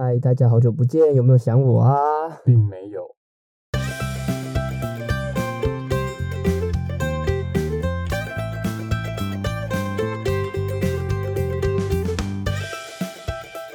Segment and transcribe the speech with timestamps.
[0.00, 1.98] 嗨，大家好久不见，有没有想我啊？
[2.44, 3.16] 并没有。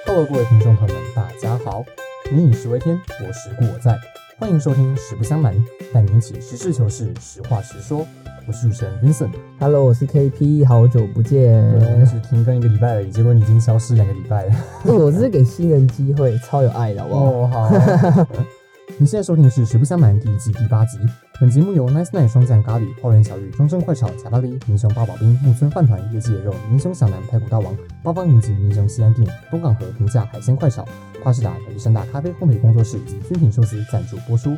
[0.05, 1.83] 各位各位听众朋友们，大家好。
[2.31, 3.99] 民以食为天，我食故我在。
[4.39, 5.53] 欢迎收听《实不相瞒》，
[5.93, 8.07] 带您一起实事求是，实话实说。
[8.45, 9.31] 我是主持人 Vincent。
[9.57, 11.53] Hello，我是 KP，好久不见。
[11.79, 14.53] 对，我们只停更一个礼拜而已，结果你已经消失两个礼拜了。
[14.83, 17.23] 哎、我这是给新人机会，超有爱的，好不好？
[17.23, 18.27] 哦，好。
[18.99, 20.97] 你现在收听的是《实不相瞒》第一季第八集。
[21.39, 30.85] 本节目由 Nice Night 双酱咖喱、花园小玉、中正快炒、假巴黎、民雄八宝冰、木村饭团、业界肉、民雄小南排骨大王、八方云集、民雄西安店、东港河平价海鲜快炒、
[31.23, 34.55] 花士达亚历山大咖啡烘焙工作室以及军品寿司赞助播出。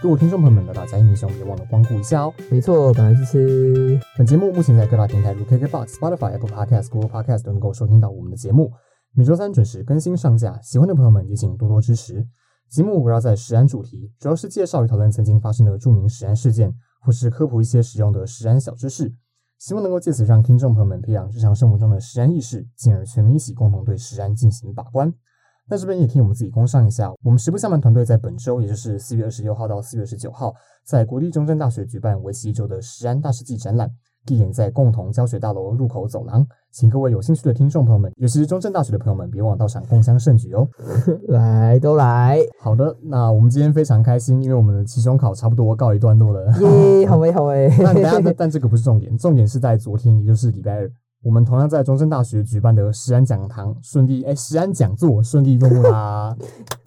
[0.00, 2.32] 如果听众朋友们来到嘉义民雄，别忘了光顾一下哦。
[2.52, 4.00] 没错，赶快去吃。
[4.16, 8.72] 本节目目前在各大平台如 KKBox、Spotify、Apple Podcast、Google Podcast 都能够收听到我们的节目。
[9.12, 12.24] 每周三准时更新上架，喜欢的朋友们也请多多支持。
[12.70, 19.12] 节目围绕在食安主题，主要是介绍与讨论曾经发生的著名食安事件，或是科普一些实用的食安小知识，
[19.58, 25.12] 希望能够借此让听众朋友们培养日常生活中的食安意识，进而全民一起共同对食安进行把关。
[25.68, 33.90] 那这边也替我们自己工商一下，我们实不相瞒团队在本周，也就是四月二十六号到四月十九号，在国立中正大学举办为期一周的食安大世纪展览，
[34.24, 40.66] 地点在共同教学大楼入口走廊，请各位有兴趣的听众朋友们，尤其是中正大学的朋友们，别忘了到场共襄盛举哦。
[41.28, 46.46] 来，都来，好的，那我们今天非常开心，因为我们的期中考差不多告一段落了。
[46.60, 47.70] 耶， 好诶，好诶。
[47.78, 50.90] 但但这个不是重点，重点是在昨天，也就是礼拜二，
[51.22, 56.36] 我们同样在中正大学举办的食安讲堂顺利，哎，食安讲座顺利落幕啦！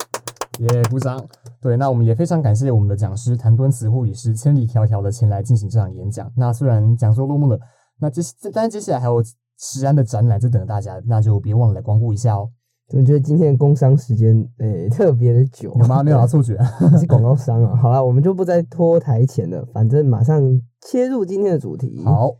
[0.60, 1.22] 耶，鼓掌。
[1.60, 6.30] 对，那我们也非常感谢我们的讲师谭敦慈护理师千里迢迢的前来进行这场演讲。
[6.36, 7.58] 那虽然讲座落幕了，
[8.00, 9.22] 那接但是接下来还有
[9.58, 12.50] 食安的展览在等着大家，那就别忘了来光顾一下哦。
[12.94, 16.02] 我觉得今天的工商时间诶、特别的久，有吗？
[16.02, 16.58] 没有啊，错觉。
[16.98, 17.76] 是广告商啊。
[17.76, 20.42] 好啦，我们就不再拖台前了，反正马上
[20.80, 22.02] 切入今天的主题。
[22.04, 22.32] 好，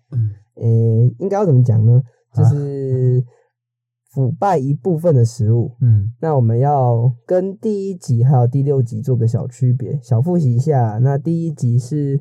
[0.57, 2.03] 诶、应该要怎么讲呢？
[2.35, 3.25] 就啊是
[4.11, 5.77] 腐败一部分的食物。
[5.81, 10.99] 嗯，那我们要跟第一集还有第六集做个小区别，小复习一下。
[10.99, 12.21] 那第一集是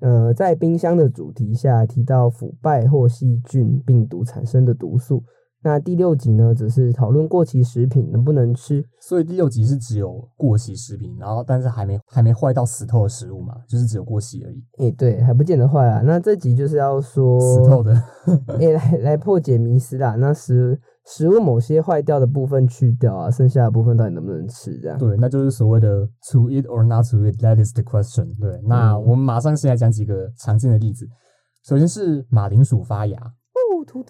[0.00, 5.24] 呃在冰箱的主题下提到腐败或细菌、病毒产生的毒素。
[5.68, 8.82] 那第六集呢，只是讨论过期食品能不能吃。
[9.02, 16.00] 所以第六集是只有过期食品，然后但是还没还没坏到死透的食物嘛，就是只有过期而已，诶、对，还不见得坏啊。
[16.02, 17.92] 那这集就是要说死透的。
[18.58, 20.14] 诶、来来破解迷思啦。
[20.14, 24.78] 那食食物某些坏掉的部分去掉啊，剩下的部分到底能不能吃？
[24.78, 24.96] 这样。
[24.98, 28.26] 对，那就是所谓的 to eat or not to eat，that is the question。
[28.40, 31.06] 对，那嗯我们马上先来讲几个常见的例子。
[31.62, 33.18] 首先是马铃薯发芽。
[33.78, 34.08] 哦，土豆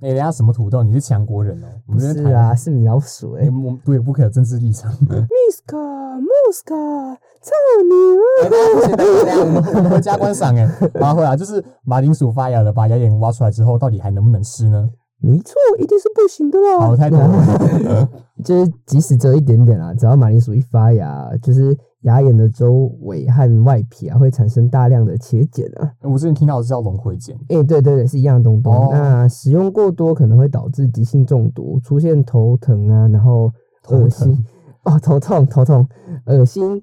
[0.00, 0.82] 哎、人家什么土豆？
[0.82, 1.66] 你是强国人哦。
[1.86, 4.92] 我不是啊，，是米老鼠诶、哎、我们不也不可以有政治立场。
[4.92, 7.52] Miska Moska，操
[7.84, 7.94] 你
[8.42, 10.68] 哎、大家不行，等一下等一下我们我们合家观赏哎。
[10.94, 14.90] 然后回来就是马铃薯发芽了，把芽眼挖出来之后，到底还能不能吃呢？
[15.18, 16.78] 没错，一定是不行的啦。
[16.78, 18.08] 好，太多了。
[18.44, 25.92] 就是即使只有一点点啦，只要马铃薯一发芽，就是牙眼的周围和外皮啊会产生大量的茄碱啊。
[26.02, 27.36] 我之前听到的是叫龙葵碱。
[27.48, 28.72] 诶、对对对，是一样的东东。
[28.72, 33.52] 哦那使用过多可能会导致急性中毒，出现头疼啊，然后
[33.90, 34.32] 恶心
[34.86, 35.86] 哦，头痛、头痛、
[36.26, 36.80] 恶心，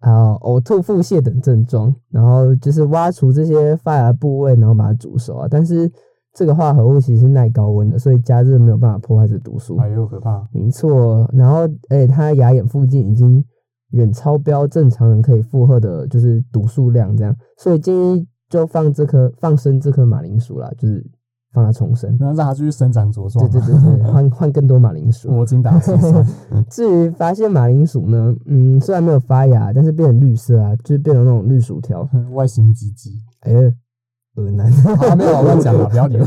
[0.00, 1.94] 还有呕吐、腹泻等症状。
[2.10, 5.46] 然后就是挖除这些发芽部位，然后把它煮熟啊。
[5.50, 5.90] 但是
[6.32, 9.76] 这个化合物其实是耐高温的，所以加热没有办法破坏这毒素。
[9.76, 10.48] 哎呦，可怕！
[10.52, 13.44] 没错，然后诶，它牙眼附近已经
[13.94, 21.04] 远超标正常人可以负荷的，就是毒素量这样，所以建议就放这颗放生这颗马铃薯啦，就是
[21.52, 22.10] 放它重生。
[22.18, 23.48] 然后让它继续生长茁壮。
[23.48, 25.28] 对对对对， 换换更多马铃薯。
[25.32, 26.26] 我精打细算。
[26.68, 32.08] 至于发现马铃薯呢，嗯，虽然没有发芽，但是变成绿色啊，就是变成那种绿薯条。
[32.34, 33.12] 外形积极。
[33.40, 33.72] 哎呀，
[34.36, 34.66] 恶男。
[34.72, 36.24] 啊，没有乱讲了，不要理我。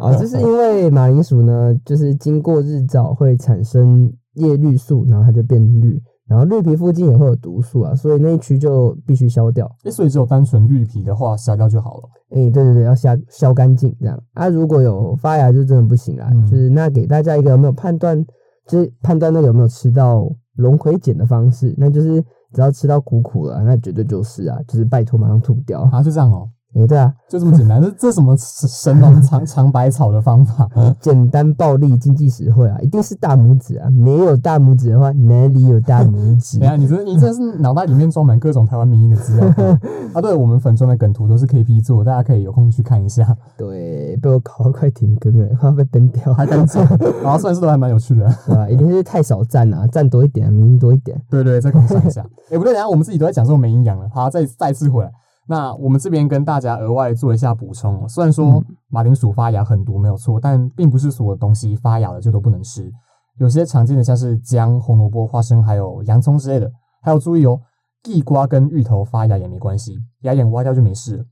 [0.00, 5.98] 哦，这是因为马铃薯呢，就是经过日照会产生叶绿素，然后它就变绿，
[6.28, 9.70] 然后绿皮附近也会有毒素啊，所以那一区就必须削掉。
[9.84, 12.02] 哎，所以只有单纯绿皮的话，削掉就好了。
[12.30, 14.48] 诶、对对对，要削削干净这样啊。
[14.48, 18.24] 如果有发芽就真的不行啦，嗯就是那给大家一个有没有判断，
[18.66, 22.20] 就是判断那个有没有吃到龙葵碱的方式，那就是
[22.52, 25.82] 只要吃到苦苦了，那绝对就是啊，就是拜托马上吐掉。
[25.92, 26.48] 啊，就这样哦。
[26.78, 27.80] 哎、对啊，就这么简单。
[27.80, 30.68] 这这什么神农尝尝百草的方法？
[31.00, 33.88] 简单暴力、经济实惠啊，一定是大拇指啊！
[33.90, 36.70] 没有大拇指的话，哪里有大拇指等一？
[36.70, 39.48] 下，你这你这是脑袋里面装满各种台湾民音的资料
[40.12, 40.20] 啊！
[40.20, 46.86] 对，我们粉砖的梗图都是 KP 做，大家可以有空去看一下，对，被我搞到快停更了，快要被崩掉，还敢讲，
[47.22, 48.26] 然后算是都还蛮有趣的。
[48.46, 51.20] 对吧、一定是太少赞啊，赞多一点，民音多一点。
[51.30, 52.20] 对对，再跟我上一下。
[52.50, 54.08] 哎、不对，等一下我们自己都在讲这种没营养了。
[54.12, 55.10] 好，再再次回来。
[55.48, 58.08] 那我们这边跟大家额外做一下补充哦。
[58.08, 62.90] 虽然说马铃薯发芽很毒没有错，但并不是所有东西发芽了就都不能吃。
[63.38, 66.70] 有些常见的像是姜、红萝卜、花生还有洋葱之类的，
[67.02, 67.60] 还有注意哦，
[68.02, 71.24] 地瓜跟芋头发芽也没关系，芽眼挖掉就没事了。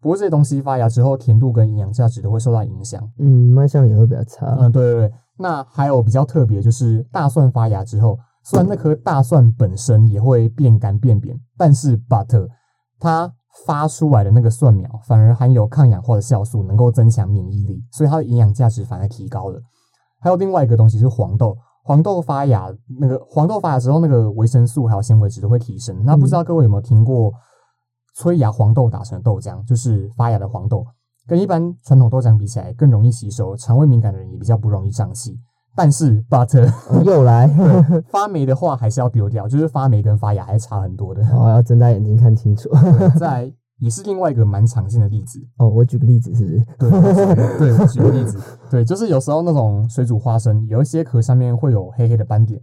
[0.00, 3.00] 不过这些东西发芽之后，甜度跟营养价值都会受到影响。
[3.18, 4.56] 嗯，卖相也会比较差。
[4.58, 5.12] 嗯，对对对。
[5.38, 12.48] 那还有比较特别，就是大蒜发芽之后，虽然那颗大蒜本身也会变干变扁，但是 but
[12.98, 13.32] 它
[13.66, 19.60] 发出来的那个蒜苗反而含有抗氧化的酵素，能够增强免疫力，所以它的营养价值反而提高了。
[20.20, 26.02] 还有另外一个东西是黄豆，黄豆发芽那个 黄豆发芽之后，那个维生素还有纤维值都会提升。
[26.04, 27.32] 那不知道各位有没有听过
[28.14, 30.84] 催芽黄豆打成的豆浆，就是发芽的黄豆。
[31.26, 35.38] 跟一般传统豆浆比起来，更容易吸收，肠胃敏感的人也比较不容易胀气。
[35.74, 36.48] 但是，but
[36.90, 37.48] 哦又来，
[38.10, 41.22] 发霉的话还是要丢掉，就是发霉跟发芽还是差很多的。
[41.34, 42.68] 哦，要睁大眼睛看清楚。
[42.68, 46.64] 对再来也是另外一个蛮常见的例子，哦，我举个例子，是不是？
[46.78, 48.38] 对，对，我举个例子，
[48.70, 52.60] 对，就是有时候那种水煮花生，有一些壳上面会有黑黑的斑点，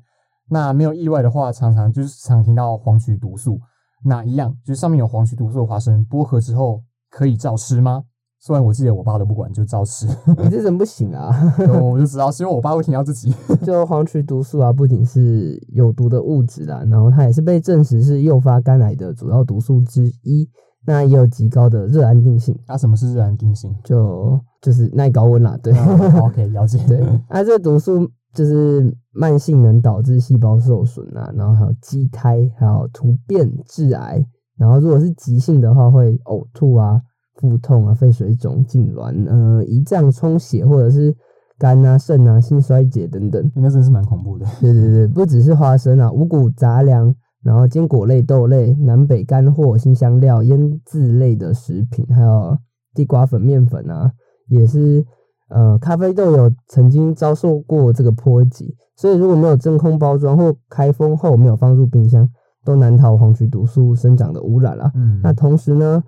[0.50, 3.60] 那没有意外的话，常常就是常听到黄曲毒素，
[4.06, 8.04] 那一样就是上面有黄曲毒素的花生，剥壳之后可以照吃吗？
[8.42, 10.08] 虽然我记得我爸都不管，就照吃，
[10.42, 11.30] 你这人不行啊！
[11.82, 13.34] 我就知道，希望我爸会听到自己。
[13.64, 20.50] 就黄曲毒素啊，不仅是有毒的物质啦，然后它也是被证实是诱发肝癌的主要毒素之一。
[20.86, 23.76] 那也有极高的热安定性，那、什么是热安定性？
[23.84, 25.74] 就就是耐高温啦，对。
[26.22, 26.80] OK，了解。
[26.88, 34.26] 对，那、这个毒素就是慢性能导致细胞受损啊，然后还有畸胎，还有突变、致癌。
[34.58, 37.00] 然后如果是急性的话，会呕吐啊、
[37.40, 41.16] 腹痛啊、肺水肿、痉挛、呃胰脏充血，或者是
[41.58, 43.52] 肝啊、肾啊、心衰竭等等。
[43.56, 44.46] 那真的是蛮恐怖的。
[44.60, 52.58] 对对对，不只是花生啊，五谷杂粮，然后坚果类、豆类、南北干货、新香料、腌制类的食品，还有
[52.94, 54.12] 地瓜粉、面粉啊，
[54.50, 55.06] 也是
[55.50, 62.30] 呃，咖啡豆有曾经遭受过这个波及，所以如果没有真空包装或开封后没有放入冰箱，
[62.64, 64.92] 都难逃黄曲毒素生长的污染啦。
[64.94, 66.04] 嗯，那同时呢，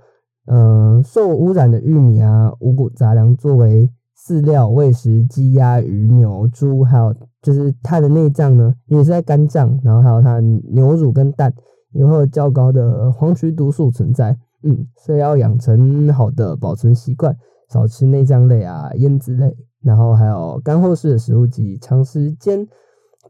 [0.48, 11.54] 呃，受污染的玉米啊、五谷杂粮作为饲料喂食鸡、鸭、鱼、牛、猪，还有就是它的内脏呢，因为是在肝脏，然后还有它的牛乳跟蛋，
[11.92, 14.38] 也会有较高的黄曲毒素存在。
[14.64, 17.36] 嗯，所以要养成好的保存习惯，
[17.70, 22.64] 少吃内脏类啊、腌制类，然后还有干货式的食物及长时间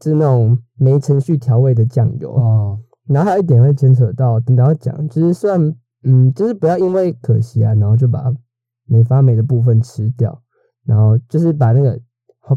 [0.00, 2.34] 就是那种没程序调味的酱油。
[2.34, 5.74] 哦，然后还有一点会牵扯到，等到讲，就是虽然
[6.04, 8.32] 嗯，就是不要因为可惜啊，然后就把
[8.86, 10.42] 没发霉的部分吃掉，
[10.84, 11.98] 然后就是把那个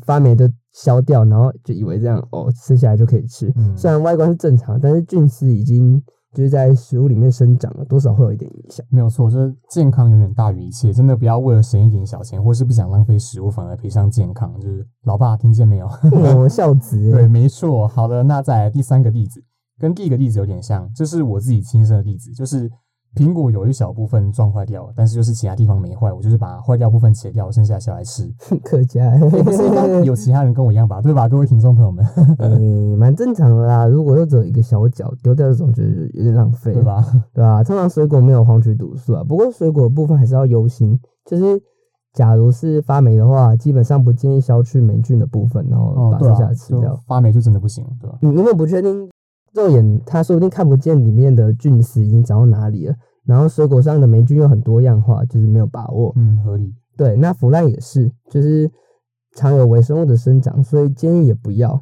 [0.06, 3.52] 发霉的消掉，然后就以为这样哦，吃下来就可以吃。
[3.56, 6.02] 嗯虽然外观是正常，但是菌丝已经
[6.34, 8.86] 就是在食物里面生长了，多少会有一点影响。
[8.90, 14.60] 没有错，就是健康永远大于一切，真的不要为了省一点小钱，或是不想浪费食物，反而赔上健康。
[14.60, 15.88] 就是老爸听见没有？
[16.12, 17.88] 哦，孝子，对，没错。
[17.88, 19.42] 好的，那再来第三个例子，
[19.80, 22.70] 跟第一个例子有点像，这是我自己亲身的例子，就是
[23.16, 28.30] 苹果有一小部分撞坏掉了，但是就是其他地方没坏，我就是把坏掉部分切掉，剩下下来吃。
[28.64, 29.16] 客家，
[30.04, 31.02] 有其他人跟我一样吧？
[31.02, 32.06] 对吧，各位听众朋友们，
[32.40, 33.86] 嗯，蛮正常的啦。
[33.88, 36.84] 如果又只有一个小角丢掉，这种就是有点浪费，对？
[36.84, 37.06] 吧？
[37.34, 41.62] 对啊，通常水果没有黄曲毒素啊，不过水果部分还是要忧心，就是
[42.14, 46.96] 假如是发霉的话，基本上不建议削去霉菌的部分，然后把剩下的，吃就掉。
[47.08, 48.18] 发霉就真的不行，对吧？
[48.22, 49.10] 你如果不确定
[49.56, 52.96] 肉眼，它说不定看不见里面的菌丝已经长到哪里了，
[53.26, 56.14] 然后水果上的霉菌又很多样化，就是没有把握。
[56.18, 56.74] 嗯，合理。
[56.98, 58.70] 对，那腐烂也是，就是
[59.36, 61.82] 常有微生物的生长，所以建议也不要。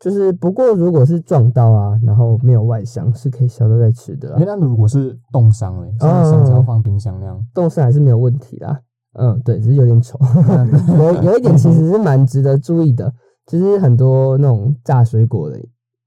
[0.00, 4.34] 就是不过如果是撞到啊，然后没有外伤，是可以削掉再吃的。
[4.40, 8.80] 那如果是冻伤嘞，像香蕉放冰箱那样，动势还是没有问题啦。
[9.14, 10.18] 嗯，对，只是有点丑。
[10.98, 13.12] 有有一点其实是蛮值得注意的，
[13.46, 15.56] 就是很多那种炸水果的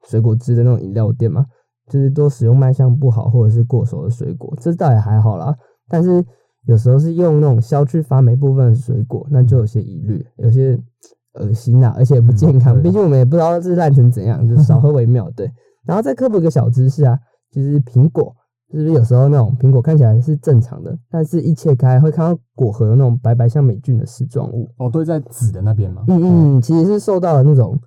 [0.08, 1.46] 水果汁的那种饮料店嘛，
[1.90, 5.56] 就是多使用卖相不好或者是过熟的水果，这倒也还好啦。
[5.88, 6.24] 但是
[6.66, 10.80] 有时候是用那种消去发霉部分的水果，那就有些疑虑，有些
[11.40, 12.82] 恶心啊，而且不健康。
[12.82, 15.30] 毕竟我们也不知道是烂成怎样，就少喝为妙。
[15.32, 15.52] 对，
[15.86, 17.20] 然后再科普一个小知识啊，
[17.52, 18.36] 就是苹果。
[18.72, 24.68] 是不是有时候那种苹果看起来是正常的，但是一切开会看到果核有那种白白像霉菌的丝状物？
[24.78, 26.04] 哦，对，在籽的那边吗。
[26.08, 27.80] 嗯嗯，其实是受到了那种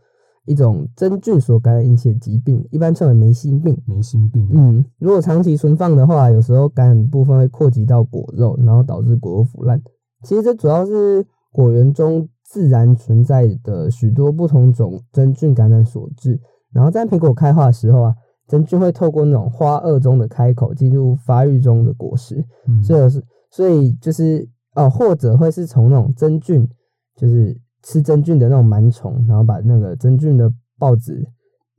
[0.49, 3.77] 一种真菌所感染引起的疾病，一般称为霉心病。
[3.87, 4.49] 霉心病。
[4.53, 9.81] 嗯，如果长期存放的话，有时候感染部分会扩及到果肉，然后导致果肉腐烂。
[10.25, 16.41] 其实这主要是果园中自然存在的许多不同种真菌感染所致。
[16.73, 18.15] 然后在苹果开花的时候啊。
[18.49, 22.43] 真菌会透过那种花萼中的开口进入发育中的果实，
[22.83, 26.67] 所以是所以就是哦，或者会是从那种真菌，
[27.15, 31.27] 就是吃真菌的那种螨虫，然后把那个真菌的孢子，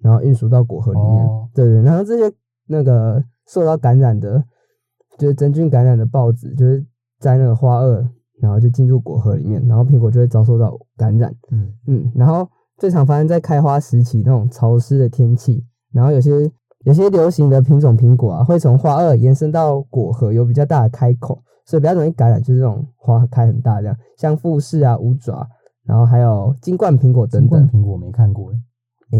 [0.02, 2.36] 然后运输到果核里面，对对，然后这些
[2.68, 4.44] 那个受到感染的，
[5.18, 6.86] 就是真菌感染的孢子，就是
[7.20, 8.08] 在那个花萼，
[8.42, 16.52] 然后就进入果核里面，然后苹果就会遭受到感染，嗯嗯，然后最常发生在开花时期那种潮湿的天气，然后有些。
[16.86, 25.46] 有些流行的品种苹果啊，会从花萼延伸到果核，有比较大的开口，所以比较容易感染，就是这种花开很大这样，像富士啊、五爪，
[25.90, 27.60] 然后还有金冠苹果等等。
[27.60, 28.52] 金冠苹果没看过
[29.12, 29.20] 诶，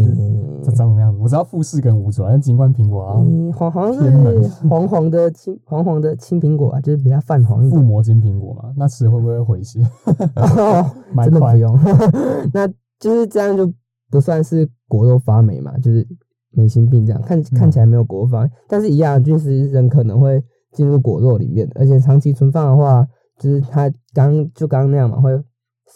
[0.62, 1.18] 这长什么样子？
[1.20, 3.14] 我知道富士跟五爪，但金冠苹果啊，
[3.56, 7.82] 黄黄是黄黄的青黄黄的青苹果啊，就是比较泛黄一点。
[7.82, 9.80] 覆膜金苹果嘛，那吃会不会回血？
[11.24, 11.76] 真的不用，
[12.54, 12.68] 那
[13.00, 13.70] 就是这样就
[14.10, 16.06] 不算是果肉发霉嘛，就是。
[16.52, 23.06] 霉心病这样看看起来没有果发，但是一样就是人可能会进入果肉里面，而且长期存放的话，
[23.38, 25.30] 就是它刚就刚刚那样嘛，会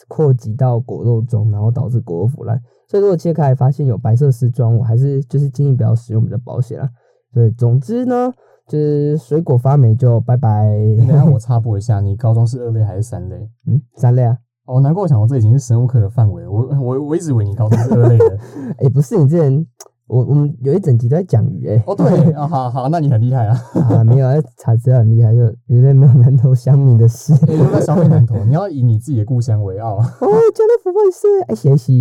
[0.09, 2.61] 扩及到果肉中，然后导致果肉腐烂。
[2.89, 6.89] 所以如果切开发现有白色丝状我，还是就是建议不要使用比较保险啦。
[7.33, 8.33] 所以总之呢，
[8.69, 10.67] 就是水果发霉就拜拜。
[10.99, 13.37] 等下 我插播一下，你高中是二类还是三类？
[13.67, 14.37] 嗯，三类啊。
[14.67, 18.39] 哦，难怪我想到这已经是生物课的范围，我我我一直以为你高中是二类的。
[18.79, 19.67] 哎，不是，你之前。
[20.07, 21.83] 我我们有一整集都在讲鱼诶。
[21.87, 23.59] 哦对啊，好好，那你很厉害啊。
[23.89, 27.33] 啊，没有，查资料很厉害，就鱼类没有南投乡民的事。
[27.47, 29.97] 没有乡民南投，你要以你自己的故乡为傲。
[29.97, 31.41] 哦，家乐福万岁！
[31.49, 31.93] 哎，谢谢。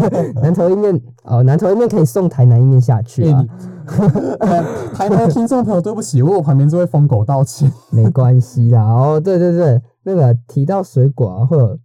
[0.40, 3.44] 南投一面哦，南投一面可以送台南一面下去啊。
[4.94, 7.70] 台南听众朋友，对不起，我旁边这位疯狗道歉。
[7.90, 8.82] 没关系啦。
[8.82, 11.78] 哦，对对对，那个提到水果啊，或者。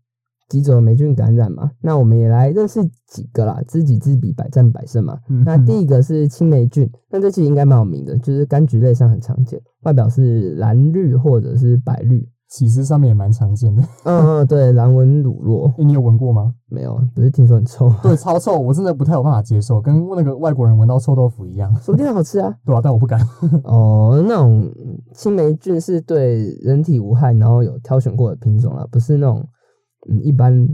[0.48, 5.20] 几种霉菌感染嘛，那我们也来认识几个啦，知己知彼，百战百胜嘛。
[5.46, 13.84] 那第一个是青霉菌，那这其实应该蛮有名的，就是柑橘类上很常见，外表是蓝绿或者是白绿，其实上面也蛮常见的。
[14.06, 16.54] 嗯嗯，对，蓝纹乳酪，你有闻过吗？
[16.72, 17.94] 没有，不是听说很臭？
[18.02, 21.74] 对，超臭，我真的不太有办法接受，跟那个外国人闻到臭豆腐一样。
[21.82, 22.56] 说不定好吃啊。
[22.66, 23.20] 对啊，但我不敢。
[23.64, 24.70] 哦，那种
[25.14, 29.46] 青霉菌是对人体无害，然后有挑选过的品种啦，不是那种。
[30.10, 30.68] 嗯，一般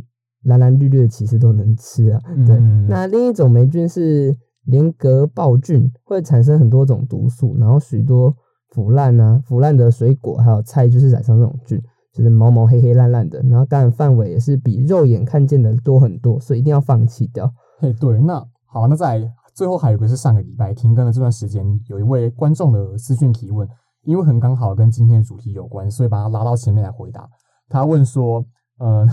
[0.44, 2.22] 蓝蓝绿绿的其实都能吃啊。
[2.46, 4.36] 对，那另一种霉菌是
[4.66, 8.36] 连格孢菌，会产生很多种毒素，然后许多
[8.70, 11.82] 腐烂啊、腐烂的水果还有菜就是染上这种菌，
[12.14, 17.50] 就是毛毛黑黑烂烂的，然后感染范围也是比肉眼看见的多很多，所以一定要放弃掉。
[17.80, 19.22] 嘿，对，那好，那在
[19.54, 23.68] 最后还有个是上个礼拜停更的这段时间，有一位观众的私讯提问，
[24.04, 27.30] 因为很刚好跟今天的主题有关，所以把它拉到前面来回答。
[27.70, 28.46] 他问说。
[28.80, 29.08] 呃，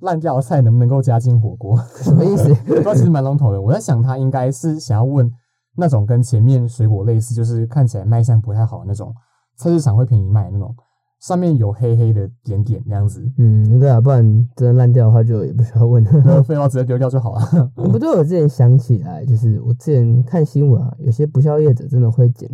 [0.00, 1.76] 烂掉的菜能不能够加进火锅？
[2.00, 2.54] 什么意思？
[2.82, 3.60] 他其实蛮笼统的。
[3.60, 5.30] 我在想，他应该是想要问
[5.76, 9.14] 那种跟前面水果类似，就是看起来卖相不太好那种，
[9.56, 10.74] 菜市场会便宜卖那种，
[11.20, 13.22] 上面有黑黑的点点那样子。
[13.36, 14.22] 嗯，对啊，不然
[14.56, 16.42] 真的烂掉的话，就也不需要问了。
[16.44, 17.70] 废话，直接丢掉就好了。
[17.74, 22.48] 不对，我之前想起来，就是我之前看新闻啊，有些不孝业者真的会捡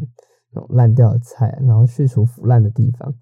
[0.52, 3.14] 那种烂掉的菜，然后去除腐烂的地方，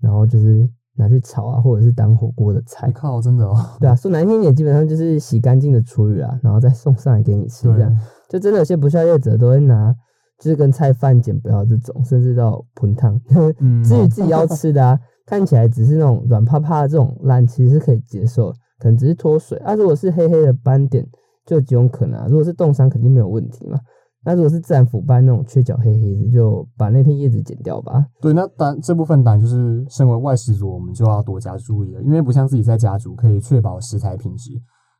[0.00, 0.70] 然后就是。
[0.98, 2.90] 拿去炒啊，或者是当火锅的菜。
[2.90, 3.56] 靠，真的哦。
[3.80, 7.68] 对啊，说难听点，基本上就是洗干净的处理啊，然后再送上来给你吃。
[7.68, 7.96] 这样，
[8.28, 9.94] 就真的有些不孝业者都会拿，
[10.38, 13.18] 就是跟菜饭捡不要这种，甚至到盆汤。
[13.84, 19.74] 至于自己要吃的啊，看起来只是那种软趴趴的这种烂，其实是可以接受，可能只是脱水啊。
[19.74, 21.06] 如果是黑黑的斑点，
[21.46, 22.26] 就有几种可能啊。
[22.28, 23.78] 如果是冻伤，肯定没有问题嘛。
[24.28, 28.04] 那如果是自然腐败那种缺角黑黑的，就把那片叶子剪掉吧。
[28.20, 34.50] 对，那当这部分当然就是身为外食族，我们就要多加注意了，因为不像自己在家煮可以确保食材品质，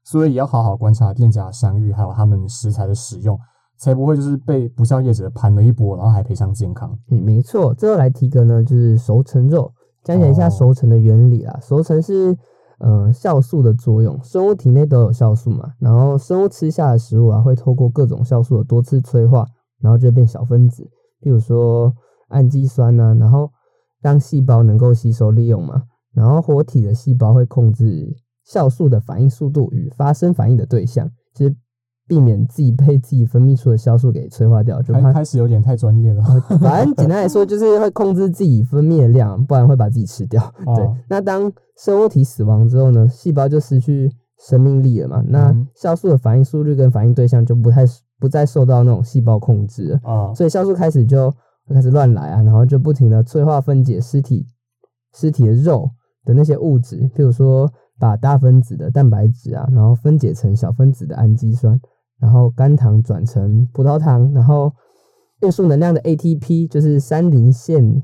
[0.03, 3.39] 所以也要好好观察店家商誉，还有他们食材的使用，
[3.79, 6.99] 才不会就是被不孝业者盘了一波，然后还赔上健康。
[7.11, 7.75] 嗯，没错。
[7.75, 9.71] 最后来提个呢，就是熟成肉，
[10.03, 11.59] 讲解一下熟成的原理啦。
[11.61, 12.35] 熟成是。
[12.81, 19.47] 嗯，酵素的作用，生物体内都有酵素嘛，然后生物吃下的食物啊，会透过各种酵素的多次催化，
[19.81, 20.89] 然后就变小分子，
[21.21, 21.93] 比如说
[22.29, 23.51] 氨基酸呢，然后
[24.01, 25.83] 让细胞能够吸收利用嘛，
[26.15, 28.15] 然后活体的细胞会控制
[28.47, 31.57] 酵素的反应速度与发生反应的对象，其实
[32.09, 36.23] 避免自己被自己分泌出的酵素给催化掉，就怕开开始有点太专业了。
[36.59, 40.43] 反正简单来说，就是会控制自己分泌的量，不然会把自己吃掉。
[40.75, 45.23] 对哦，那当生物体死亡之后呢，细胞就失去生命力了嘛。
[45.29, 47.85] 那嗯酵素的反应速率跟反应对象就不太
[48.19, 50.01] 不再受到那种细胞控制
[50.35, 51.31] 所以酵素开始就
[51.67, 54.47] 会开始乱来啊，然后就不停的催化分解尸体
[55.15, 55.91] 尸体的肉
[56.25, 61.81] 的那些物质，譬如说把大分子的蛋白质啊，然后分解成小分子的氨基酸，
[62.21, 64.73] 然后甘糖转成葡萄糖，然后
[65.41, 68.03] 运输能量的 ATP 就是三磷腺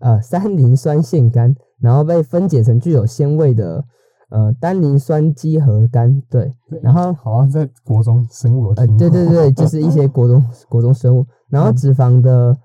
[0.00, 3.84] 呃三磷酸腺苷，然后被分解成具有鲜味的
[4.30, 8.86] 呃单磷酸基核苷，对，对然后好像在国中生物有呃。
[8.96, 12.56] 对对对，就是一些 国中国中生物，然后嗯脂肪的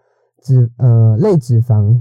[0.43, 1.99] 脂呃类脂肪，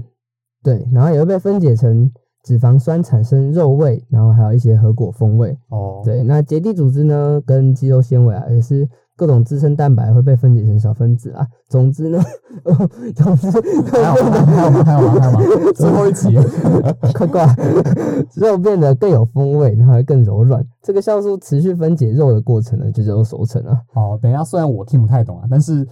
[0.63, 2.11] 对，然后也会被分解成
[2.45, 5.57] 脂肪酸产生肉味，然后还有一些核果风味。
[5.69, 8.87] 哦，对，那结缔组织呢，跟肌肉纤维啊，也是
[9.17, 11.43] 各种自身蛋白会被分解成小分子啊。
[11.67, 12.19] 总之呢，
[13.15, 13.49] 总之
[13.89, 14.45] 还有吗？
[14.45, 14.83] 还有吗？
[14.85, 15.19] 还有吗？
[15.19, 15.71] 还有吗？
[15.73, 16.37] 最后一集，
[17.17, 17.47] 快挂，
[18.35, 20.63] 肉变得更有风味，然后还更柔软。
[20.83, 23.81] 这个酵素持续分解肉的过程呢，就叫做熟成啊。
[23.91, 25.83] 好，等一下，虽然我听不太懂啊，但是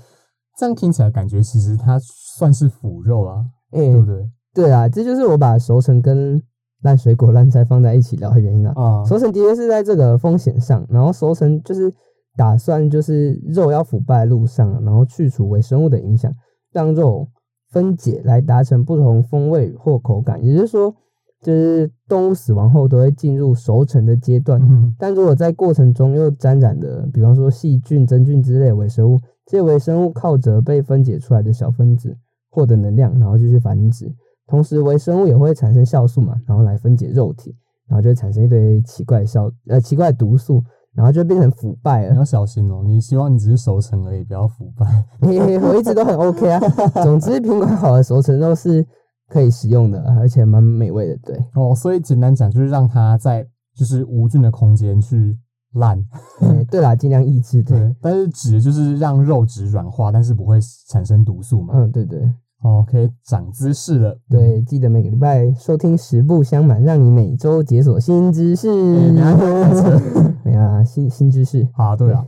[0.55, 4.29] 这样听起来感觉其实它算是腐肉啊，哎、对不对？
[4.53, 6.41] 对啊，这就是我把熟成跟
[6.83, 8.73] 烂水果、烂菜放在一起聊的原因啊。
[8.75, 11.93] 啊，熟成的确是在这个风险上，然后熟成就是
[12.35, 16.31] 打算就是肉要腐败的路上，然后去除微生物的影响，
[16.71, 17.27] 让肉
[17.71, 20.43] 分解来达成不同风味或口感。
[20.43, 20.93] 也就是说，
[21.41, 24.61] 就是动物死亡后都会进入熟成的阶段。
[24.61, 32.15] 嗯但如果在过程中又沾染的，比方说细菌、真菌之类的微生物，这些微生物靠着被分解出来的小分子
[32.51, 34.13] 获得能量，然后继续繁殖。
[34.47, 37.55] 同时，微生物也会产生酵素嘛，然后来分解肉体，
[37.87, 42.11] 然后就会产生一堆奇怪的酵呃奇怪的毒素，然后就变成腐败了。
[42.11, 44.85] 你要小心哦，你希望你只是熟成而已，不要腐败。
[45.21, 46.59] 我一直都很 OK 啊。
[47.03, 48.85] 总之，苹果好的熟成肉是
[49.29, 51.17] 可以食用的，而且蛮美味的。
[51.23, 55.37] 对，哦，所以简单讲就是让它在就是无菌的空间去
[55.75, 55.97] 烂，
[56.41, 57.63] 哎对啦，尽量抑制。
[57.63, 60.59] 对，对，但是纸就是让肉质软化，但是不会
[60.89, 61.73] 产生毒素嘛。
[61.77, 62.21] 嗯，对对。
[62.63, 64.17] 哦，可以长姿势了。
[64.29, 68.69] 对，记得每个礼拜收听十不相满，让你每周解锁新知识。
[68.69, 70.01] 哎等一下开车
[70.43, 71.67] 没有啊，新新知识。
[71.73, 72.25] 好，对了。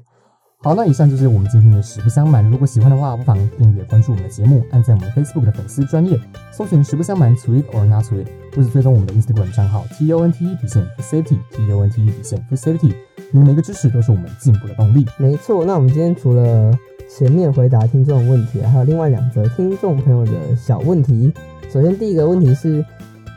[0.62, 2.44] 好，那以上就是我们今天的实不相瞒。
[2.50, 6.20] 如果喜欢的话，不妨订阅关注我们的节目，按在我们 Facebook 的粉丝专业，
[6.52, 11.72] 搜寻实不相瞒 Tweet or not tweet，或者追踪我们的 Instagram 账号 T O N T E 底线 for safety T
[11.72, 12.94] O N T E 底线 for safety。
[13.32, 15.06] 你们每个支持都是我们进步的动力。
[15.20, 16.72] 没错，那我们今天除了
[17.08, 21.32] 前面回答听众的问题，还有另外两则听众朋友的小问题。
[21.72, 22.84] 首先第一个问题是，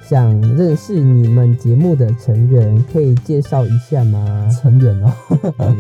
[0.03, 4.49] 想认识你们节目的成员，可以介绍一下吗？
[4.51, 5.13] 成员哦，
[5.59, 5.77] 嗯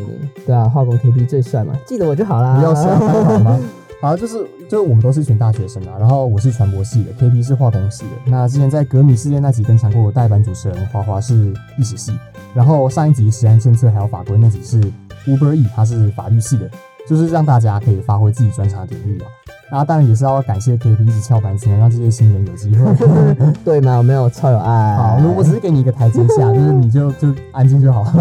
[0.46, 2.56] 对啊，化工 KP 最帅嘛，记得我就好啦。
[2.58, 3.58] 不要瞎开好吗？
[4.00, 4.34] 好，就是
[4.68, 8.10] 就是我们都是一群大学生啊，然后我是传播系的，KP 是化工系的。
[8.26, 12.12] 那之前在格米事件那集登场过的代班主持人花花是历史系，
[12.54, 14.80] 然后上一集实安政策还有法规那集是
[15.26, 16.70] Uber E，他是法律系的，
[17.08, 19.26] 就是让大家可以发挥自己专长的领域啊。
[19.70, 22.86] 那当然也是要感谢 KP 一直翘班，才能让这些新人有机会。
[23.64, 23.98] 对吗？
[23.98, 24.96] 我没有超有爱？
[24.96, 28.02] 好，我只是给你一个台阶下，就是你就 就安静就好。
[28.04, 28.14] 好，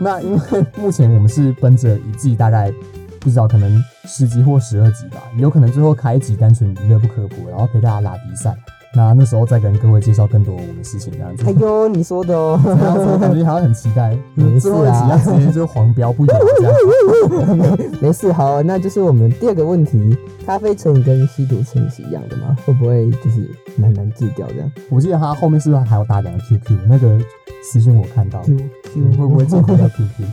[0.00, 0.40] 那因为
[0.76, 2.72] 目前我们是奔着一季大概
[3.18, 8.54] 不知道可能十集或十二集吧，有可能最后开一集单纯娱乐不科普，然后陪大家拉比赛。
[8.94, 11.44] 那那时候再跟各位介绍更多我们的事情，这样子。
[11.46, 12.60] 哎呦，你说的哦。
[12.62, 17.78] 这样子我感觉好像很期待，没事啊直接就黄标不演这样。
[18.00, 22.56] 没事，好，那就是我们第二个问题：咖啡成瘾跟吸毒成瘾是一样的吗？
[22.66, 26.78] 会不会就是蛮难戒掉这样我记得他后面是不是还有打两个 QQ？
[26.86, 27.18] 那个
[27.62, 28.42] 私讯我看到。
[28.42, 28.56] ？Q
[28.96, 30.26] 嗯会不会进回到 QQ？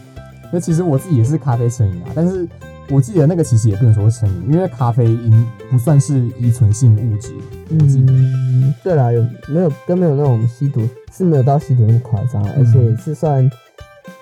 [0.52, 2.46] 那其实我自己也是咖啡成瘾啊，但是
[2.90, 7.34] 我记得那个其实也不能说是成瘾，因为咖啡因不算是依存性物质。
[7.70, 13.48] 我记得，嗯，对啦，有没有跟没有那种吸毒是没有到吸毒那么夸张而且是算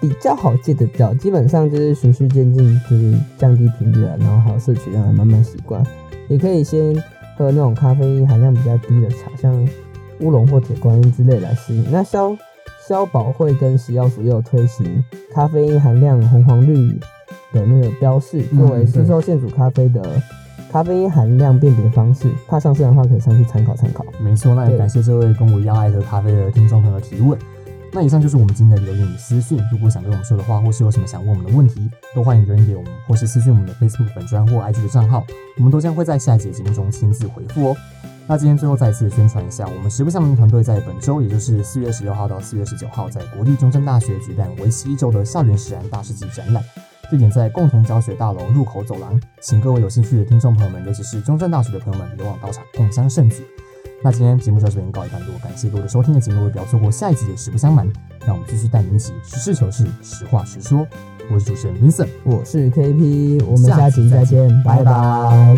[0.01, 5.81] 比较好戒得掉，基本上就是循序渐进，就是降低频率啊，然后还有摄取量，慢慢习惯。
[6.27, 6.93] 也可以先
[7.37, 9.69] 喝那种咖啡因含量比较低的茶，像
[10.19, 11.89] 乌龙或铁观音之类来适应。
[11.89, 12.35] 那消
[12.85, 15.01] 消保会跟食药署也有推行
[15.33, 16.99] 咖啡因含量红黄绿
[17.53, 20.01] 的那个标示，嗯作为对市售现煮咖啡的
[20.71, 22.29] 咖啡因含量辨别方式。
[22.47, 24.05] 怕上市的话，可以上去参考参考。
[24.19, 27.37] 没错，那也感谢这位跟我一样爱喝咖啡的听众朋友提问。
[27.93, 29.57] 那以上就是我们今天的留言与私讯。
[29.71, 35.25] 如果想对我们说的话，或是有什么想问我们的问题，都欢迎留言给我们，或是私讯我们的 Facebook 粉专或 IG 的账号，
[35.57, 37.75] 我们都将会在下一节节目中亲自回复哦。
[38.27, 46.61] 那今天最后再次宣传一下，我们实不相瞒团队在本周，也就是四月十六号到四月十九号，在国立中正大学举办为期一周的校园实然大师级展览。
[47.09, 53.45] 地点在共同教学大楼入口走廊，请各位有兴趣的听众朋友们，尤其是中正大学的朋友们，别忘到场共襄盛举。
[54.03, 57.87] 那今天节目就到这边告一段落，感谢各位的收听的节目，不要错过下一集的实不相瞒，
[58.25, 60.85] 让我们继续带您一起实事求是，实话实说。
[61.29, 65.57] 我是主持人 Vincent，我是 KP，我们下期再见，拜拜